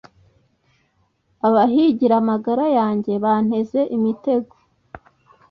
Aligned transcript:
Abahigira 1.47 2.15
amagara 2.21 2.65
yanjye 2.77 3.11
banteze 3.23 3.79
imitego 3.97 4.53